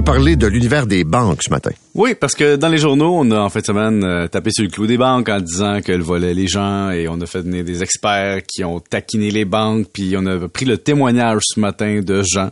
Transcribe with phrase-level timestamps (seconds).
[0.00, 1.72] veux parler de l'univers des banques ce matin?
[1.94, 4.70] Oui, parce que dans les journaux, on a en fin semaine euh, tapé sur le
[4.70, 7.82] clou des banques en disant qu'elles volaient les gens et on a fait venir des
[7.82, 12.22] experts qui ont taquiné les banques, puis on a pris le témoignage ce matin de
[12.22, 12.50] gens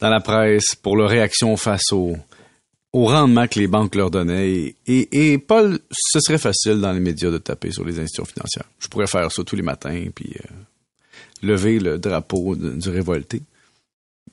[0.00, 2.16] dans la presse pour leur réaction face au,
[2.92, 4.74] rendement que les banques leur donnaient.
[4.86, 8.64] Et, et, Paul, ce serait facile dans les médias de taper sur les institutions financières.
[8.78, 13.42] Je pourrais faire ça tous les matins, puis euh, lever le drapeau du révolté.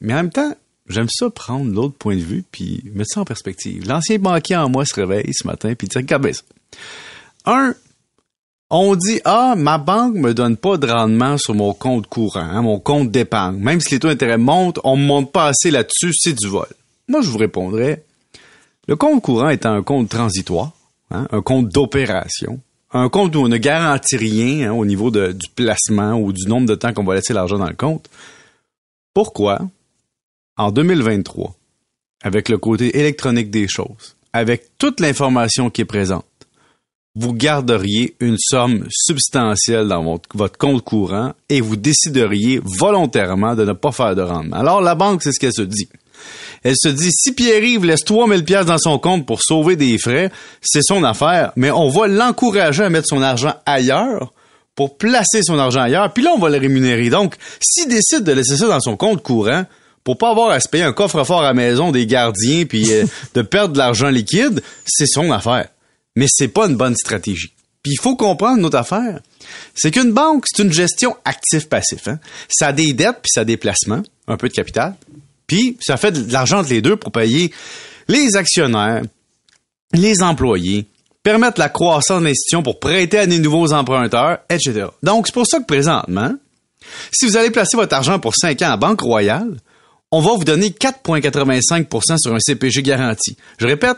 [0.02, 0.54] Mais en même temps,
[0.88, 3.88] j'aime ça prendre l'autre point de vue puis mettre ça en perspective.
[3.88, 6.44] L'ancien banquier en moi se réveille ce matin puis dit regarde ça.
[7.46, 7.76] Un,
[8.70, 12.62] on dit ah ma banque me donne pas de rendement sur mon compte courant, hein,
[12.62, 13.58] mon compte d'épargne.
[13.58, 16.68] Même si les taux d'intérêt montent, on me monte pas assez là-dessus, c'est du vol.
[17.08, 18.04] Moi je vous répondrais
[18.88, 20.72] le compte courant est un compte transitoire,
[21.10, 22.60] hein, un compte d'opération,
[22.92, 26.68] un compte où on ne garantit rien hein, au niveau du placement ou du nombre
[26.68, 28.10] de temps qu'on va laisser l'argent dans le compte.
[29.14, 29.60] Pourquoi?
[30.58, 31.56] En 2023,
[32.24, 36.26] avec le côté électronique des choses, avec toute l'information qui est présente,
[37.16, 43.74] vous garderiez une somme substantielle dans votre, compte courant et vous décideriez volontairement de ne
[43.74, 44.58] pas faire de rendement.
[44.58, 45.88] Alors la banque, c'est ce qu'elle se dit.
[46.64, 50.32] Elle se dit, si Pierre-Yves laisse 3000 pièces dans son compte pour sauver des frais,
[50.62, 54.32] c'est son affaire, mais on va l'encourager à mettre son argent ailleurs
[54.74, 57.10] pour placer son argent ailleurs, puis là, on va le rémunérer.
[57.10, 59.66] Donc, s'il décide de laisser ça dans son compte courant,
[60.04, 63.06] pour pas avoir à se payer un coffre-fort à la maison des gardiens puis euh,
[63.34, 65.70] de perdre de l'argent liquide, c'est son affaire.
[66.16, 67.54] Mais c'est pas une bonne stratégie.
[67.82, 69.20] Puis il faut comprendre notre affaire.
[69.76, 72.08] C'est qu'une banque, c'est une gestion actif-passif.
[72.08, 72.20] Hein?
[72.50, 74.96] Ça a des dettes puis ça a des placements, un peu de capital.
[75.48, 77.52] Puis ça fait de l'argent entre les deux pour payer
[78.08, 79.02] les actionnaires,
[79.94, 80.86] les employés,
[81.24, 84.88] permettre la croissance de l'institution pour prêter à des nouveaux emprunteurs, etc.
[85.02, 86.34] Donc c'est pour ça que présentement,
[87.12, 89.58] si vous allez placer votre argent pour 5 ans à Banque Royale,
[90.14, 93.36] on va vous donner 4,85% sur un CPG garanti.
[93.58, 93.98] Je répète,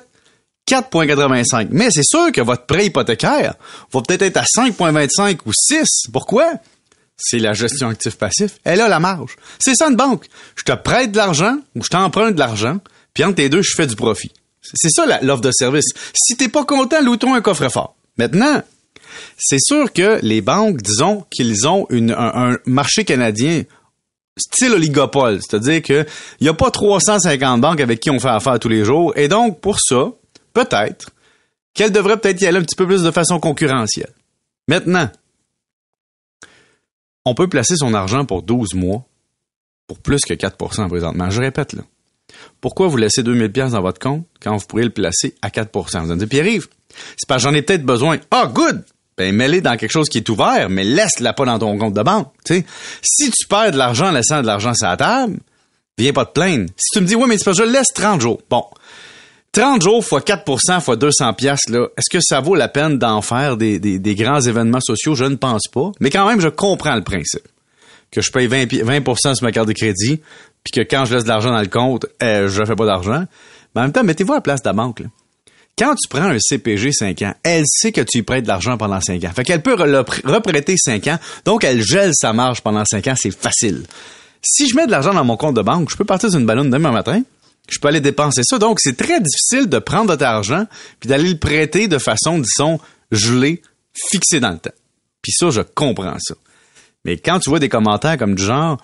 [0.66, 1.68] 4,85.
[1.72, 3.56] Mais c'est sûr que votre prêt hypothécaire
[3.92, 5.86] va peut-être être à 5,25 ou 6.
[6.14, 6.54] Pourquoi?
[7.18, 8.59] C'est la gestion actif-passif.
[8.64, 9.36] Elle a la marge.
[9.59, 10.28] C'est ça une banque.
[10.56, 12.78] Je te prête de l'argent ou je t'emprunte de l'argent,
[13.14, 14.31] puis entre les deux, je fais du profit.
[14.62, 15.94] C'est ça l'offre de service.
[16.14, 17.98] Si t'es pas content, loue-toi un coffre-fort.
[18.18, 18.64] Maintenant,
[19.38, 23.64] c'est sûr que les banques, disons qu'ils ont un marché canadien
[24.38, 26.06] style oligopole, c'est-à-dire que
[26.40, 29.28] il y a pas 350 banques avec qui on fait affaire tous les jours et
[29.28, 30.12] donc pour ça,
[30.53, 31.12] peut-être
[31.73, 34.13] qu'elle devrait peut-être y aller un petit peu plus de façon concurrentielle.
[34.68, 35.09] Maintenant,
[37.25, 39.06] on peut placer son argent pour 12 mois
[39.88, 41.29] pour plus que 4% présentement.
[41.29, 41.84] Je répète là.
[42.59, 45.69] Pourquoi vous laissez 2000 pièces dans votre compte quand vous pourriez le placer à 4%
[45.72, 48.18] Vous allez me dire, Pierre-Yves, c'est parce que j'en ai peut-être besoin.
[48.31, 48.84] Ah, good!
[49.18, 52.03] Ben mets dans quelque chose qui est ouvert, mais laisse-la pas dans ton compte de
[52.03, 52.31] banque.
[52.46, 52.66] sais.
[53.02, 55.40] Si tu perds de l'argent en laissant de l'argent sur la table,
[55.98, 56.66] viens pas te plaindre.
[56.76, 58.42] Si tu me dis, ouais, mais je le laisse 30 jours.
[58.50, 58.66] Bon.
[59.54, 63.22] 30 jours fois 4% fois 200 pièces là, est-ce que ça vaut la peine d'en
[63.22, 65.16] faire des, des, grands événements sociaux?
[65.16, 65.94] Je ne pense pas.
[66.02, 67.48] Mais quand même, je comprends le principe.
[68.12, 70.22] Que je paye 20, 20 sur ma carte de crédit,
[70.64, 73.24] puis que quand je laisse de l'argent dans le compte, euh, je fais pas d'argent.
[73.74, 75.00] Mais en même temps, mettez-vous à la place de la banque.
[75.00, 75.08] Là.
[75.78, 79.02] Quand tu prends un CPG 5 ans, elle sait que tu prêtes de l'argent pendant
[79.02, 79.31] 5 ans.
[79.36, 83.36] Fait qu'elle peut reprêter 5 ans, donc elle gèle sa marge pendant 5 ans, c'est
[83.36, 83.84] facile.
[84.41, 86.69] Si je mets de l'argent dans mon compte de banque, je peux partir d'une ballonne
[86.69, 87.24] demain matin,
[87.69, 88.58] je peux aller dépenser ça.
[88.58, 90.66] Donc, c'est très difficile de prendre de ton argent
[91.00, 92.80] puis d'aller le prêter de façon, disons,
[93.12, 93.62] gelée,
[93.94, 94.75] fixée dans le temps.
[95.22, 96.36] Puis ça, je comprends ça.
[97.03, 98.80] Mais quand tu vois des commentaires comme du genre,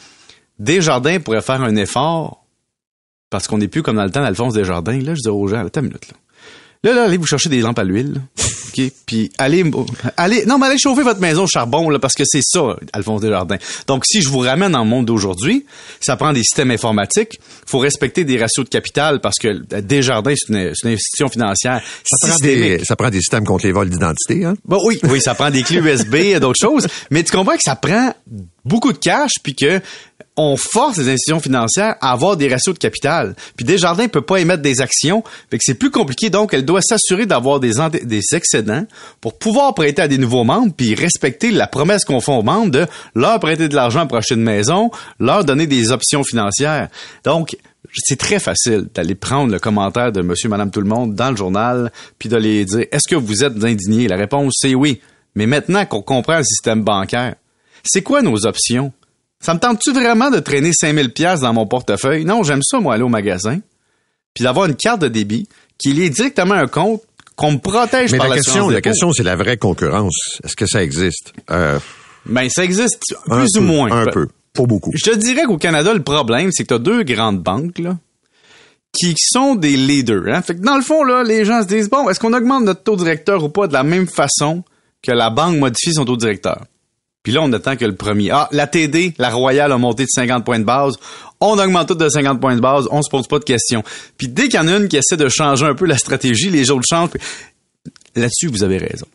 [0.60, 2.44] Desjardins pourrait faire un effort
[3.30, 5.66] parce qu'on n'est plus comme dans le temps d'Alphonse Desjardins, là, je dis aux gens,
[5.66, 6.18] attends une minute, là.
[6.84, 8.22] Là, là, allez vous chercher des lampes à l'huile.
[8.72, 8.92] OK?
[9.06, 9.64] Puis allez,
[10.18, 13.22] allez, non, mais allez chauffer votre maison au charbon, là, parce que c'est ça, Alphonse
[13.22, 13.58] Desjardins.
[13.86, 15.66] Donc, si je vous ramène dans le monde d'aujourd'hui,
[16.00, 17.40] ça prend des systèmes informatiques.
[17.68, 22.28] faut respecter des ratios de capital parce que Desjardins, c'est une, une, institution financière ça
[22.28, 24.56] prend, des, ça prend des systèmes contre les vols d'identité, hein?
[24.66, 26.88] Bon, oui, oui, ça prend des clés USB et d'autres choses.
[27.12, 28.14] Mais tu comprends que ça prend
[28.66, 29.82] beaucoup de cash puis que
[30.38, 33.36] on force les institutions financières à avoir des ratios de capital.
[33.58, 36.30] Puis Desjardins peut pas émettre des actions, fait que c'est plus compliqué.
[36.30, 37.74] Donc, elle doit s'assurer d'avoir des,
[38.34, 38.86] excédents
[39.20, 42.72] pour pouvoir prêter à des nouveaux membres, puis respecter la promesse qu'on fait aux membres
[42.72, 44.90] de leur prêter de l'argent pour acheter une maison,
[45.20, 46.88] leur donner des options financières.
[47.26, 47.58] Donc,
[47.94, 51.36] c'est très facile d'aller prendre le commentaire de monsieur, madame, tout le monde dans le
[51.36, 54.08] journal, puis de dire, est-ce que vous êtes indignés?
[54.08, 55.02] La réponse, c'est oui.
[55.36, 57.36] Mais maintenant qu'on comprend le système bancaire,
[57.84, 58.94] c'est quoi nos options?
[59.42, 62.26] Ça me tente-tu vraiment de traîner 5000 pièces dans mon portefeuille?
[62.26, 63.60] Non, j'aime ça, moi, aller au magasin,
[64.34, 65.48] puis d'avoir une carte de débit
[65.78, 67.02] qui liée directement à un compte
[67.36, 70.40] qu'on me protège Mais par la question, la question, c'est la vraie concurrence.
[70.44, 71.34] Est-ce que ça existe?
[71.50, 71.80] Euh,
[72.28, 73.92] Ben, ça existe plus ou moins.
[73.92, 74.28] Un peu.
[74.54, 74.92] Pas beaucoup.
[74.94, 77.98] Je te dirais qu'au Canada, le problème, c'est que tu as deux grandes banques, là,
[78.94, 80.28] qui sont des leaders.
[80.28, 80.42] Hein?
[80.42, 82.84] Fait que dans le fond, là, les gens se disent, bon, est-ce qu'on augmente notre
[82.84, 84.64] taux directeur ou pas de la même façon
[85.02, 86.66] que la banque modifie son taux directeur?
[87.24, 88.32] Puis là, on attend que le premier.
[88.32, 90.96] Ah, la TD, la Royale a monté de 50 points de base.
[91.40, 92.88] On augmente tout de 50 points de base.
[92.92, 93.84] On se pose pas de questions.
[94.18, 96.50] Puis dès qu'il y en a une qui essaie de changer un peu la stratégie,
[96.50, 97.12] les autres changent.
[98.16, 99.06] Là-dessus, vous avez raison.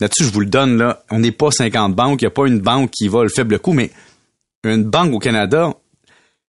[0.00, 1.04] Là-dessus, je vous le donne, là.
[1.10, 2.20] On n'est pas 50 banques.
[2.22, 3.90] Il n'y a pas une banque qui va le faible coût, mais
[4.64, 5.72] une banque au Canada,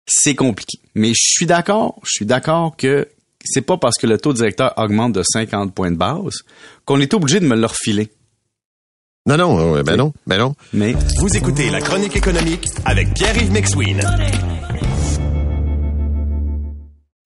[0.07, 0.79] c'est compliqué.
[0.95, 3.09] Mais je suis d'accord, je suis d'accord que
[3.45, 6.43] c'est pas parce que le taux directeur augmente de 50 points de base
[6.85, 8.11] qu'on est obligé de me le refiler.
[9.25, 10.55] Non, non, ben non, ben non.
[10.73, 14.01] Mais Vous écoutez La Chronique économique avec Pierre-Yves McSween.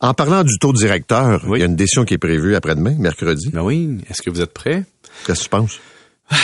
[0.00, 3.50] En parlant du taux directeur, il y a une décision qui est prévue après-demain, mercredi.
[3.50, 4.84] ben oui, est-ce que vous êtes prêts?
[5.26, 5.80] Qu'est-ce que tu penses?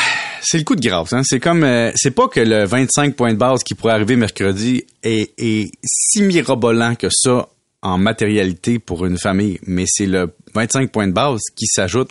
[0.43, 1.12] C'est le coup de grâce.
[1.12, 1.20] Hein?
[1.23, 4.85] C'est comme, euh, c'est pas que le 25 points de base qui pourrait arriver mercredi
[5.02, 7.47] est, est si mirobolant que ça
[7.82, 12.11] en matérialité pour une famille, mais c'est le 25 points de base qui s'ajoute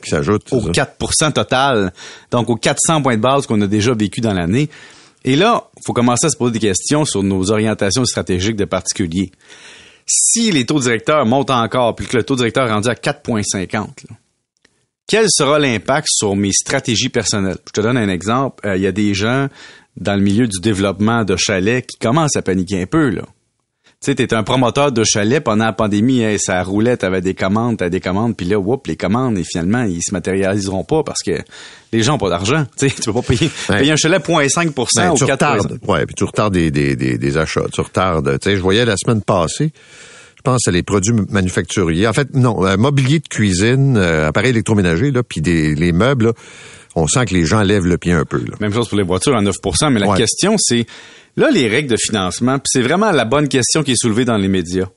[0.51, 0.85] au ça.
[0.99, 1.93] 4% total,
[2.31, 4.69] donc aux 400 points de base qu'on a déjà vécu dans l'année.
[5.25, 8.65] Et là, il faut commencer à se poser des questions sur nos orientations stratégiques de
[8.65, 9.31] particuliers.
[10.09, 13.73] Si les taux directeurs montent encore, puis que le taux directeur est rendu à 4,50,
[13.73, 13.87] là,
[15.07, 17.57] quel sera l'impact sur mes stratégies personnelles?
[17.67, 18.65] Je te donne un exemple.
[18.67, 19.47] Euh, Il y a des gens
[19.97, 23.23] dans le milieu du développement de chalets qui commencent à paniquer un peu, là.
[24.01, 27.33] Tu sais, t'es un promoteur de chalet pendant la pandémie, hey, ça roulait, t'avais des
[27.33, 31.03] commandes, t'avais des commandes, puis là, whoop, les commandes, et finalement, ils se matérialiseront pas
[31.03, 31.31] parce que
[31.91, 32.65] les gens ont pas d'argent.
[32.77, 33.79] Tu sais, tu peux pas payer, Ouais.
[33.79, 35.79] payer un chalet 0,5 Ben, ou tu 4 retardes.
[35.85, 37.65] Ouais, puis tu retardes des, des, des, des achats.
[37.73, 38.39] Tu retardes.
[38.39, 39.73] Tu sais, je voyais la semaine passée,
[40.37, 42.07] je pense à les produits manufacturiers.
[42.07, 46.27] En fait, non, euh, mobilier de cuisine, euh, appareils électroménagers, là, puis des, les meubles,
[46.27, 46.33] là,
[46.95, 48.37] on sent que les gens lèvent le pied un peu.
[48.37, 48.55] Là.
[48.59, 50.17] Même chose pour les voitures à 9% mais la Ouais.
[50.17, 50.85] question, c'est,
[51.37, 54.37] là, les règles de financement, puis c'est vraiment la bonne question qui est soulevée dans
[54.37, 54.87] les médias.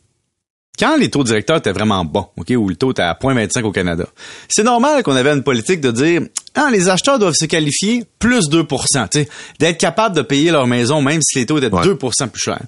[0.79, 3.73] Quand les taux directeurs étaient vraiment bons, OK, ou le taux était à 0,25 au
[3.73, 4.06] Canada,
[4.49, 6.23] c'est normal qu'on avait une politique de dire,
[6.55, 9.29] ah, les acheteurs doivent se qualifier plus 2% tu sais,
[9.59, 11.85] d'être capables de payer leur maison même si les taux étaient Ouais.
[11.85, 12.62] 2% plus chers.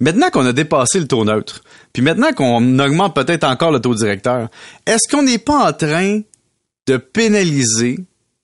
[0.00, 1.62] Maintenant qu'on a dépassé le taux neutre,
[1.92, 4.48] puis maintenant qu'on augmente peut-être encore le taux directeur,
[4.86, 6.20] est-ce qu'on n'est pas en train
[6.88, 7.98] de pénaliser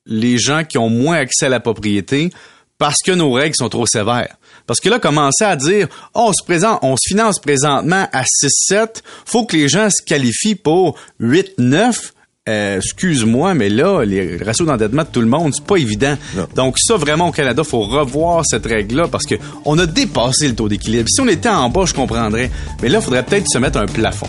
[0.07, 2.31] les gens qui ont moins accès à la propriété
[2.79, 4.37] parce que nos règles sont trop sévères.
[4.67, 8.25] Parce que là, commencer à dire, oh, on se présente, on se finance présentement à
[8.25, 12.13] 6-7, faut que les gens se qualifient pour 8-9.
[12.49, 16.17] Euh, excuse-moi, mais là, les ratios d'endettement de tout le monde, c'est pas évident.
[16.37, 16.47] Non.
[16.55, 20.55] Donc ça, vraiment, au Canada, faut revoir cette règle-là parce que on a dépassé le
[20.55, 21.09] taux d'équilibre.
[21.09, 22.51] Si on était en bas, je comprendrais.
[22.83, 24.29] Mais là, il faudrait peut-être se mettre un plafond.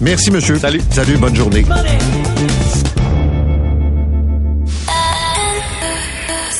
[0.00, 0.58] Merci, monsieur.
[0.58, 0.80] Salut.
[0.90, 1.64] Salut, bonne journée.